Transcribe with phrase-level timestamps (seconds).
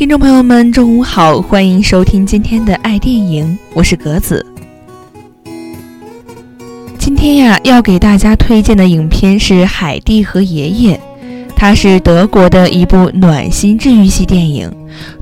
[0.00, 4.46] 听众朋友们，中午好，欢迎收听今天的爱电影，我是格子。
[6.96, 10.96] 今天呀，要给大家推荐的影片是《海蒂和爷爷》，
[11.54, 14.72] 它是德国的一部暖心治愈系电影，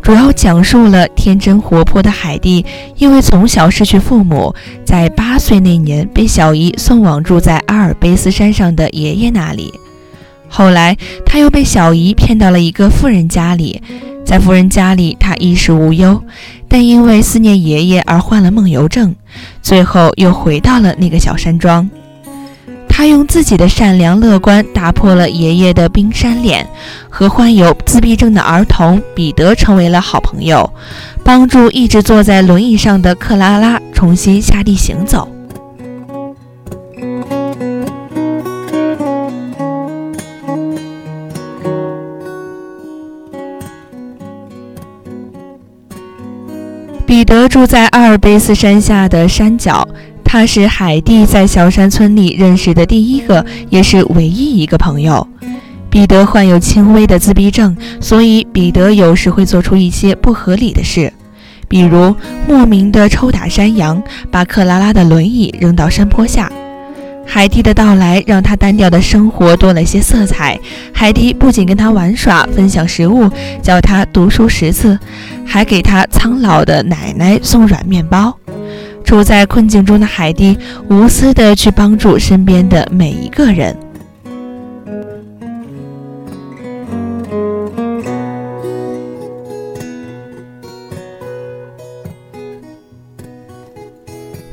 [0.00, 2.64] 主要讲述了天真活泼的海蒂，
[2.98, 4.54] 因为从小失去父母，
[4.84, 9.74] 在八岁那年被小姨送往住在阿尔卑斯山上的爷爷那里，
[10.48, 13.82] 后来他又被小姨骗到了一个富人家里。
[14.28, 16.22] 在夫人家里，他衣食无忧，
[16.68, 19.14] 但因为思念爷爷而患了梦游症，
[19.62, 21.88] 最后又回到了那个小山庄。
[22.86, 26.68] 他用自己的善良乐观打破了爷爷的冰山脸，
[27.08, 30.70] 和患有自闭症的儿童彼得成为了好朋友，
[31.24, 35.26] 帮助一直坐在轮椅上的克拉拉重新下地行走。
[47.08, 49.88] 彼得住在阿尔卑斯山下的山脚，
[50.22, 55.26] 他是海蒂在小山村里认识的第一个，也是唯一一个朋友。
[55.88, 61.10] 彼得患有轻微的自闭症，所以彼得有时会做出一些不合理的事，
[61.66, 62.14] 比如
[62.46, 66.52] 莫名的抽打山羊，把克拉拉的轮椅扔到山坡下。
[67.30, 70.58] 海蒂的到来让他单调的生活多了些色彩。
[70.92, 73.30] 海蒂不仅跟他玩耍、分享食物、
[73.62, 74.98] 教他读书识字，
[75.46, 78.34] 还给他苍老的奶奶送软面包。
[79.04, 83.76] 处在困境中的海蒂无私的去帮助身边的每一个人。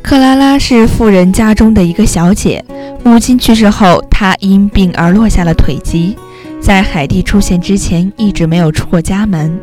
[0.06, 2.64] 克拉拉是富人家中的一个小姐，
[3.04, 6.16] 母亲去世后，她因病而落下了腿疾，
[6.62, 9.60] 在海蒂出现之前一直没有出过家门。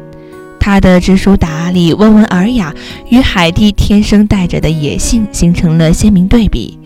[0.58, 2.74] 她的知书达理、温文尔雅，
[3.08, 6.76] 与海蒂天生带着的野性形成了鲜明对比。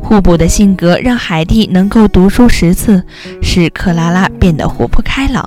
[0.00, 3.04] 互补的性格让海蒂能够读书识字，
[3.42, 5.46] 使克拉拉变得活泼开朗。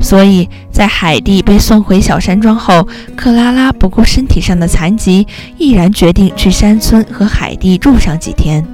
[0.00, 2.86] 所以在海蒂被送回小山庄后，
[3.16, 5.26] 克拉拉不顾身体上的残疾，
[5.58, 8.64] 毅然决定去山村和海蒂住上几天。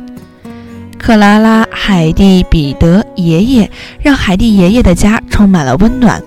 [0.98, 3.70] 克拉拉、海蒂、彼得、爷爷
[4.00, 6.22] 让海蒂爷爷的家充满了温暖。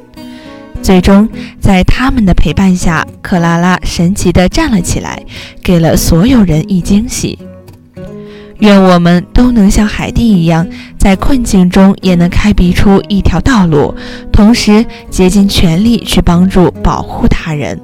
[0.81, 1.27] 最终，
[1.59, 5.21] 在他们的陪伴下，克拉拉神奇地站了起来，
[5.63, 7.39] 给了所有人以惊喜。
[8.59, 13.94] 愿我们都能像海蒂一样，在困境中也能开辟出一条道路，
[14.31, 17.79] 同时竭尽全力去帮助、保护他人。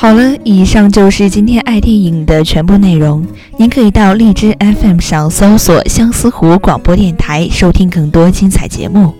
[0.00, 3.26] 好了，以上就是今天爱电影的全部内容。
[3.56, 9.12] 您可以到荔枝 FM 上搜索相思湖广播电台，收听更多精彩节目。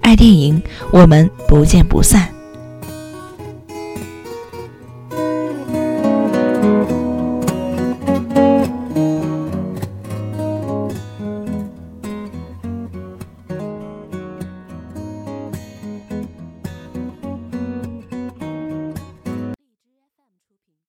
[0.00, 2.26] 爱电影，我们不见不散。